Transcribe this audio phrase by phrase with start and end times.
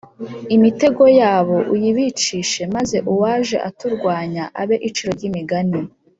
[0.55, 5.81] imitego yabo uyibicishe maze uwaje aturwanya abe iciro ry’imigani